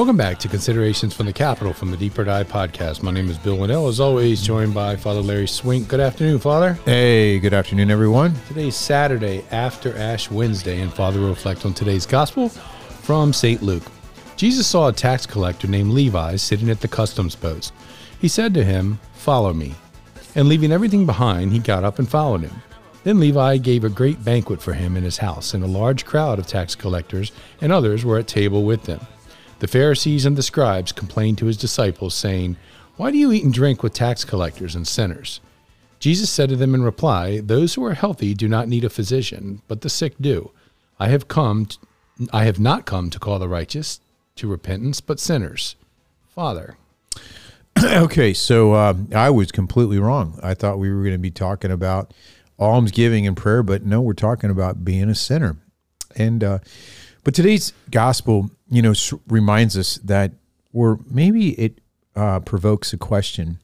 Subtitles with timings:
[0.00, 3.02] Welcome back to Considerations from the Capitol from the Deeper Dive podcast.
[3.02, 5.88] My name is Bill Wannall, as always, joined by Father Larry Swink.
[5.88, 6.72] Good afternoon, Father.
[6.86, 8.34] Hey, good afternoon, everyone.
[8.48, 13.60] Today's Saturday after Ash Wednesday, and Father will reflect on today's gospel from St.
[13.60, 13.82] Luke.
[14.36, 17.74] Jesus saw a tax collector named Levi sitting at the customs post.
[18.18, 19.74] He said to him, Follow me.
[20.34, 22.62] And leaving everything behind, he got up and followed him.
[23.04, 26.38] Then Levi gave a great banquet for him in his house, and a large crowd
[26.38, 29.06] of tax collectors and others were at table with them.
[29.60, 32.56] The Pharisees and the scribes complained to his disciples, saying,
[32.96, 35.40] Why do you eat and drink with tax collectors and sinners?
[35.98, 39.60] Jesus said to them in reply, Those who are healthy do not need a physician,
[39.68, 40.50] but the sick do.
[40.98, 41.68] I have come
[42.32, 44.00] I have not come to call the righteous
[44.36, 45.76] to repentance, but sinners.
[46.34, 46.76] Father.
[47.84, 50.38] okay, so um, I was completely wrong.
[50.42, 52.12] I thought we were going to be talking about
[52.58, 55.56] almsgiving and prayer, but no, we're talking about being a sinner.
[56.16, 56.58] And uh,
[57.24, 58.94] but today's gospel, you know,
[59.28, 60.32] reminds us that,
[60.72, 61.80] or maybe it
[62.14, 63.58] uh, provokes a question: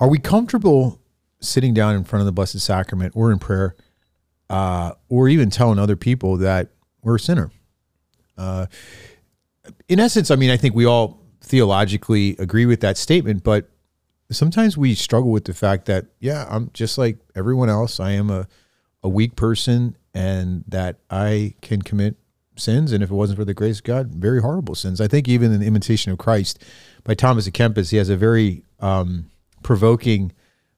[0.00, 1.00] Are we comfortable
[1.40, 3.76] sitting down in front of the Blessed Sacrament or in prayer,
[4.50, 6.70] uh, or even telling other people that
[7.02, 7.50] we're a sinner?
[8.36, 8.66] Uh,
[9.88, 13.68] in essence, I mean, I think we all theologically agree with that statement, but
[14.30, 18.00] sometimes we struggle with the fact that, yeah, I'm just like everyone else.
[18.00, 18.48] I am a,
[19.02, 22.16] a weak person and that I can commit
[22.56, 25.00] sins, and if it wasn't for the grace of God, very horrible sins.
[25.00, 26.62] I think even in the Imitation of Christ
[27.02, 29.30] by Thomas à Kempis, he has a very um,
[29.62, 30.32] provoking,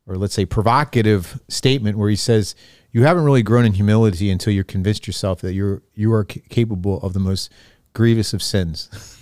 [0.06, 2.54] or let's say provocative statement where he says,
[2.92, 6.42] "You haven't really grown in humility until you're convinced yourself that you're you are c-
[6.48, 7.52] capable of the most
[7.92, 9.18] grievous of sins,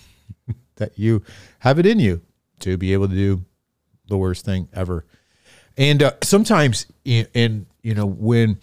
[0.76, 1.22] that you
[1.60, 2.22] have it in you
[2.60, 3.44] to be able to do
[4.08, 5.04] the worst thing ever."
[5.76, 8.58] And uh, sometimes, in you know when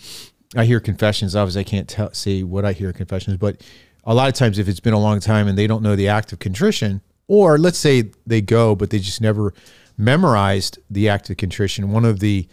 [0.56, 1.36] I hear confessions.
[1.36, 3.62] Obviously, I can't tell, say what I hear confessions, but
[4.04, 6.08] a lot of times, if it's been a long time and they don't know the
[6.08, 9.54] act of contrition, or let's say they go, but they just never
[9.98, 12.48] memorized the act of contrition, one of the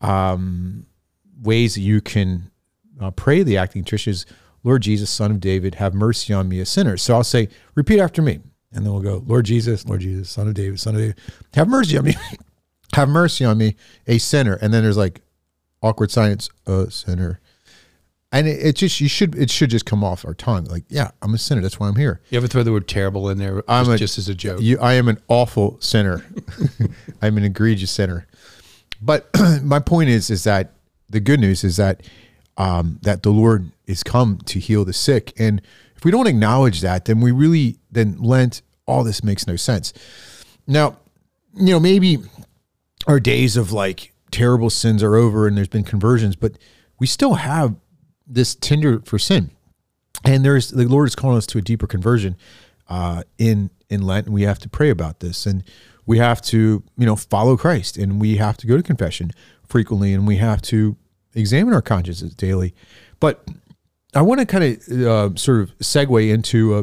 [0.00, 0.86] um,
[1.42, 2.50] ways that you can
[3.00, 4.26] uh, pray the act of contrition is,
[4.64, 6.96] Lord Jesus, Son of David, have mercy on me, a sinner.
[6.96, 8.40] So I'll say, repeat after me.
[8.72, 11.18] And then we'll go, Lord Jesus, Lord Jesus, Son of David, Son of David,
[11.54, 12.16] have mercy on me.
[12.94, 13.76] have mercy on me,
[14.06, 14.54] a sinner.
[14.60, 15.20] And then there's like
[15.82, 17.40] awkward science, a sinner.
[18.30, 21.12] And it, it, just you should it should just come off our tongue like yeah
[21.22, 22.20] I'm a sinner that's why I'm here.
[22.28, 23.62] You ever throw the word terrible in there?
[23.66, 24.60] I'm just, a, just as a joke.
[24.60, 26.26] You, I am an awful sinner.
[27.22, 28.26] I'm an egregious sinner.
[29.00, 29.30] But
[29.62, 30.74] my point is is that
[31.08, 32.02] the good news is that
[32.58, 35.62] um, that the Lord is come to heal the sick, and
[35.96, 39.92] if we don't acknowledge that, then we really then Lent all this makes no sense.
[40.66, 40.98] Now,
[41.54, 42.18] you know maybe
[43.06, 46.52] our days of like terrible sins are over and there's been conversions, but
[46.98, 47.76] we still have
[48.26, 49.50] this tinder for sin.
[50.24, 52.36] And there's the Lord is calling us to a deeper conversion
[52.88, 55.62] uh, in in Lent, and we have to pray about this, and
[56.06, 59.30] we have to you know follow Christ, and we have to go to confession
[59.66, 60.96] frequently, and we have to
[61.34, 62.74] examine our consciences daily.
[63.20, 63.46] But
[64.14, 66.80] I want to kind of uh, sort of segue into a,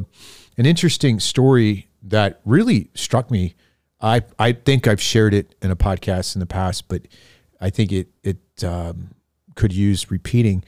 [0.57, 3.55] an interesting story that really struck me.
[3.99, 7.01] I I think I've shared it in a podcast in the past, but
[7.61, 9.11] I think it it um,
[9.55, 10.63] could use repeating.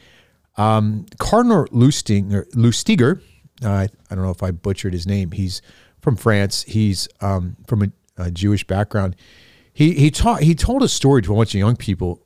[0.56, 3.20] Um, Cardinal Lustiger, Lustiger
[3.64, 5.32] uh, I I don't know if I butchered his name.
[5.32, 5.62] He's
[6.00, 6.64] from France.
[6.64, 9.16] He's um, from a, a, Jewish background.
[9.72, 12.24] He he taught he told a story to a bunch of young people,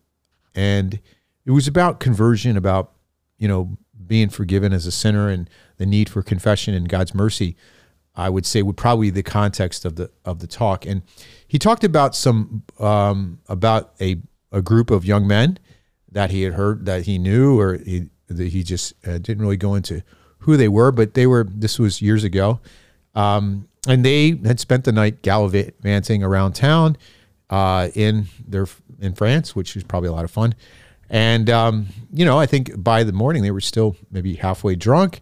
[0.54, 1.00] and
[1.44, 2.92] it was about conversion, about
[3.38, 5.48] you know being forgiven as a sinner, and
[5.78, 7.56] the need for confession and God's mercy.
[8.14, 11.02] I would say would probably the context of the of the talk, and
[11.48, 14.20] he talked about some um, about a
[14.52, 15.58] a group of young men
[16.10, 19.56] that he had heard that he knew or he that he just uh, didn't really
[19.56, 20.02] go into
[20.38, 21.44] who they were, but they were.
[21.44, 22.60] This was years ago,
[23.14, 26.96] um, and they had spent the night gallivanting around town
[27.50, 28.66] uh, in their
[29.00, 30.54] in France, which was probably a lot of fun.
[31.08, 35.20] And um, you know, I think by the morning they were still maybe halfway drunk,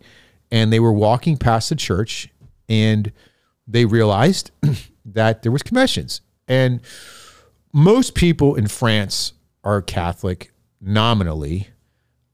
[0.50, 2.28] and they were walking past the church,
[2.69, 3.12] and
[3.66, 4.50] they realized
[5.04, 6.81] that there was confessions, and
[7.72, 9.32] most people in France
[9.64, 11.69] are Catholic nominally.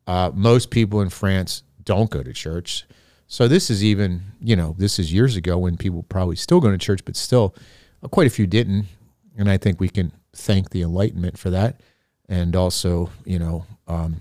[0.07, 2.85] Uh, most people in France don't go to church.
[3.27, 6.71] So this is even, you know, this is years ago when people probably still go
[6.71, 7.55] to church, but still
[8.03, 8.87] uh, quite a few didn't.
[9.37, 11.81] And I think we can thank the Enlightenment for that.
[12.29, 14.21] And also, you know, um,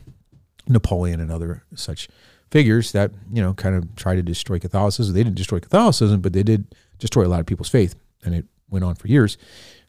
[0.68, 2.08] Napoleon and other such
[2.52, 5.14] figures that, you know, kind of try to destroy Catholicism.
[5.14, 7.96] They didn't destroy Catholicism, but they did destroy a lot of people's faith.
[8.24, 9.38] And it went on for years.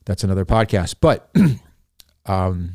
[0.06, 0.96] That's another podcast.
[1.00, 1.30] But
[2.26, 2.74] um,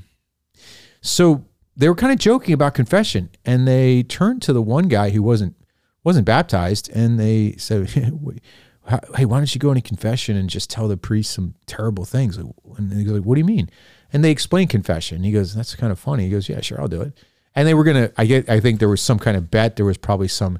[1.01, 1.45] so
[1.75, 5.23] they were kind of joking about confession, and they turned to the one guy who
[5.23, 5.55] wasn't
[6.03, 7.89] wasn't baptized, and they said,
[9.15, 12.37] "Hey, why don't you go into confession and just tell the priest some terrible things?"
[12.37, 13.69] And he goes, "What do you mean?"
[14.13, 15.23] And they explain confession.
[15.23, 17.17] He goes, "That's kind of funny." He goes, "Yeah, sure, I'll do it."
[17.55, 18.11] And they were gonna.
[18.17, 18.49] I get.
[18.49, 19.75] I think there was some kind of bet.
[19.77, 20.59] There was probably some.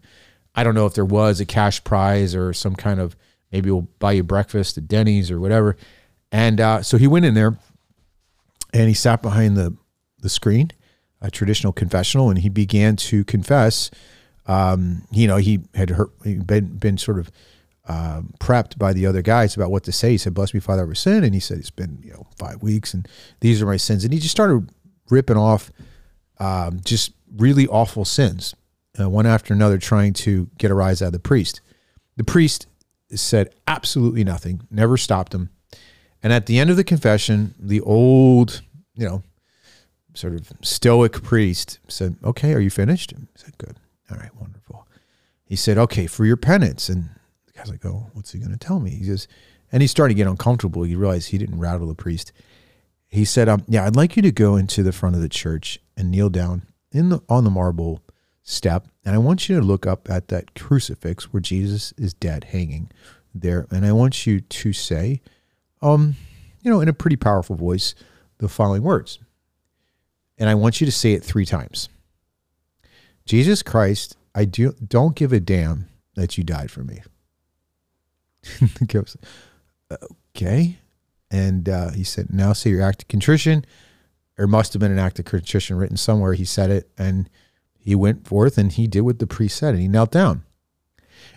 [0.56, 3.16] I don't know if there was a cash prize or some kind of
[3.52, 5.78] maybe we'll buy you breakfast at Denny's or whatever.
[6.32, 7.58] And uh, so he went in there,
[8.74, 9.76] and he sat behind the
[10.20, 10.72] the screen,
[11.22, 13.90] a traditional confessional, and he began to confess
[14.46, 16.10] um, you know, he had heard,
[16.46, 17.32] been been sort of
[17.88, 20.12] uh, prepped by the other guys about what to say.
[20.12, 22.62] He said, "Bless me, Father, over sin," and he said, "It's been you know five
[22.62, 23.08] weeks, and
[23.40, 24.70] these are my sins." And he just started
[25.10, 25.72] ripping off
[26.40, 28.56] um, just really awful sins,
[29.00, 31.62] uh, one after another, trying to get a rise out of the priest.
[32.18, 32.68] The priest
[33.14, 35.50] said absolutely nothing, never stopped him.
[36.24, 38.62] And at the end of the confession, the old,
[38.96, 39.24] you know,
[40.14, 43.78] sort of stoic priest said, "Okay, are you finished?" He said, "Good."
[44.12, 44.88] All right, wonderful.
[45.46, 46.90] He said, okay, for your penance.
[46.90, 47.10] And
[47.46, 48.92] the guy's like, oh, what's he going to tell me?
[48.92, 49.28] He says,
[49.72, 50.84] and he's starting to get uncomfortable.
[50.84, 52.32] He realized he didn't rattle the priest.
[53.08, 55.80] He said, um, yeah, I'd like you to go into the front of the church
[55.96, 58.02] and kneel down in the on the marble
[58.44, 58.88] step.
[59.06, 62.92] And I want you to look up at that crucifix where Jesus is dead hanging
[63.34, 63.68] there.
[63.72, 65.22] And I want you to say,
[65.82, 66.16] um,
[66.62, 67.96] you know, in a pretty powerful voice,
[68.38, 69.20] the following words.
[70.38, 71.90] And I want you to say it three times.
[73.26, 77.02] Jesus Christ, I do don't give a damn that you died for me.
[80.36, 80.80] okay.
[81.30, 83.66] And uh, he said, now say your act of contrition.
[84.36, 86.34] There must have been an act of contrition written somewhere.
[86.34, 87.30] He said it and
[87.78, 90.44] he went forth and he did what the priest said and he knelt down.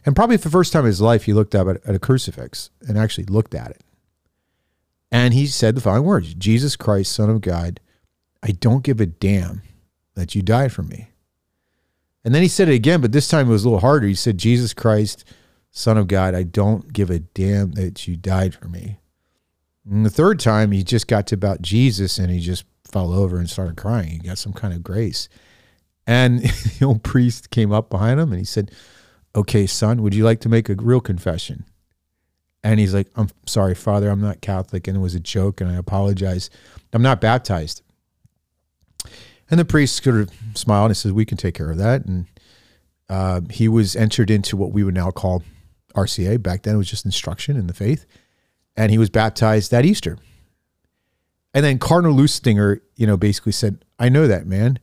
[0.06, 1.98] And probably for the first time in his life, he looked up at, at a
[1.98, 3.82] crucifix and actually looked at it.
[5.14, 7.78] And he said the following words Jesus Christ, Son of God,
[8.42, 9.62] I don't give a damn
[10.16, 11.10] that you died for me.
[12.24, 14.08] And then he said it again, but this time it was a little harder.
[14.08, 15.24] He said, Jesus Christ,
[15.70, 18.98] Son of God, I don't give a damn that you died for me.
[19.88, 23.38] And the third time, he just got to about Jesus and he just fell over
[23.38, 24.08] and started crying.
[24.08, 25.28] He got some kind of grace.
[26.08, 26.40] And
[26.78, 28.72] the old priest came up behind him and he said,
[29.36, 31.66] Okay, son, would you like to make a real confession?
[32.64, 35.70] And he's like, I'm sorry, Father, I'm not Catholic and it was a joke and
[35.70, 36.50] I apologize.
[36.92, 37.82] I'm not baptized.
[39.50, 42.26] And the priest sort of smiled and says, "We can take care of that." And
[43.08, 45.42] uh, he was entered into what we would now call
[45.94, 46.42] RCA.
[46.42, 48.06] Back then, it was just instruction in the faith,
[48.76, 50.18] and he was baptized that Easter.
[51.52, 54.78] And then Cardinal Lustiger, you know, basically said, "I know that man,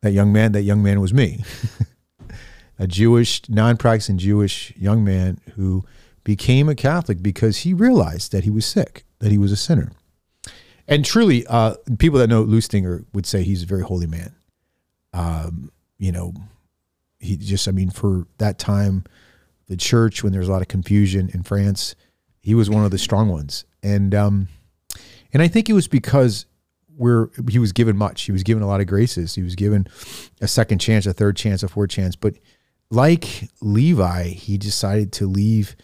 [0.00, 0.52] that young man.
[0.52, 1.44] That young man was me,
[2.78, 5.84] a Jewish, non-practicing Jewish young man who
[6.28, 9.92] became a Catholic because he realized that he was sick, that he was a sinner."
[10.86, 14.34] And truly, uh, people that know Lustiger would say he's a very holy man.
[15.14, 16.34] Um, you know,
[17.18, 19.04] he just, I mean, for that time,
[19.68, 21.94] the church, when there was a lot of confusion in France,
[22.40, 23.64] he was one of the strong ones.
[23.82, 24.48] And, um,
[25.32, 26.46] and I think it was because
[26.96, 28.22] we're, he was given much.
[28.22, 29.34] He was given a lot of graces.
[29.34, 29.86] He was given
[30.40, 32.16] a second chance, a third chance, a fourth chance.
[32.16, 32.34] But
[32.90, 35.76] like Levi, he decided to leave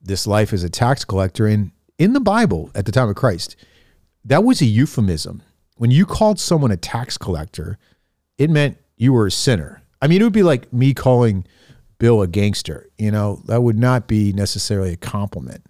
[0.00, 1.46] this life as a tax collector.
[1.46, 3.56] And in the Bible at the time of Christ,
[4.24, 5.42] that was a euphemism.
[5.76, 7.78] When you called someone a tax collector,
[8.38, 9.82] it meant you were a sinner.
[10.02, 11.46] I mean, it would be like me calling
[11.98, 12.88] Bill a gangster.
[12.98, 15.64] You know, that would not be necessarily a compliment.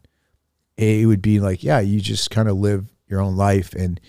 [0.76, 4.00] It would be like, yeah, you just kind of live your own life and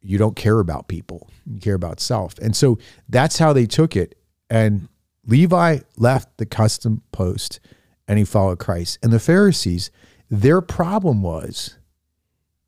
[0.00, 1.30] you don't care about people.
[1.46, 2.38] You care about self.
[2.38, 2.78] And so
[3.08, 4.18] that's how they took it.
[4.50, 4.88] And
[5.26, 7.60] Levi left the custom post
[8.08, 8.98] and he followed Christ.
[9.02, 9.90] And the Pharisees,
[10.30, 11.76] their problem was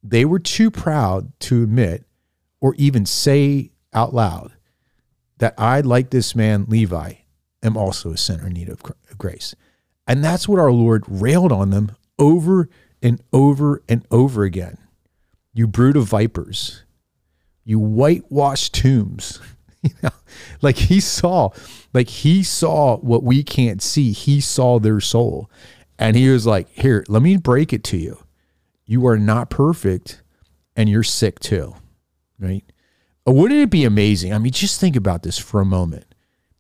[0.03, 2.05] they were too proud to admit
[2.61, 4.53] or even say out loud
[5.39, 7.15] that I, like this man, Levi,
[7.63, 8.83] am also a sinner in need of
[9.19, 9.55] grace.
[10.07, 12.69] And that's what our Lord railed on them over
[13.03, 14.77] and over and over again.
[15.53, 16.85] You brood of vipers,
[17.65, 19.41] you whitewashed tombs.
[19.83, 20.11] you know,
[20.63, 21.51] like he saw,
[21.93, 24.13] like he saw what we can't see.
[24.13, 25.51] He saw their soul.
[25.99, 28.23] And he was like, Here, let me break it to you
[28.91, 30.21] you are not perfect
[30.75, 31.77] and you're sick too,
[32.41, 32.65] right?
[33.25, 34.35] Uh, wouldn't it be amazing?
[34.35, 36.13] I mean, just think about this for a moment.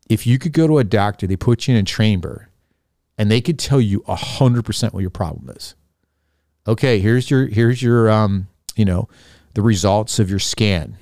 [0.09, 2.49] If you could go to a doctor, they put you in a chamber
[3.19, 5.75] and they could tell you 100% what your problem is.
[6.69, 8.47] Okay, here's your here's your um,
[8.77, 9.09] you know,
[9.55, 10.99] the results of your scan.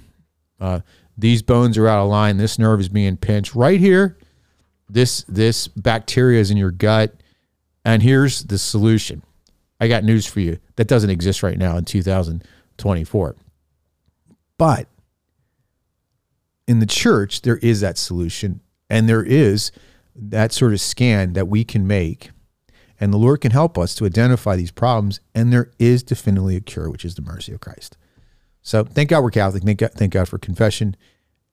[0.59, 0.81] Uh,
[1.19, 2.37] these bones are out of line.
[2.37, 4.17] This nerve is being pinched right here.
[4.89, 7.13] This this bacteria is in your gut,
[7.85, 9.23] and here's the solution.
[9.81, 10.59] I got news for you.
[10.77, 13.37] That doesn't exist right now in 2024.
[14.57, 14.89] But
[16.67, 19.73] in the church, there is that solution, and there is
[20.15, 22.31] that sort of scan that we can make,
[22.99, 25.21] and the Lord can help us to identify these problems.
[25.35, 27.97] And there is definitely a cure, which is the mercy of Christ.
[28.63, 29.63] So thank God we're Catholic.
[29.63, 30.97] Thank God, thank God for confession.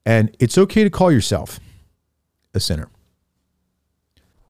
[0.06, 1.60] And it's okay to call yourself
[2.54, 2.90] a sinner.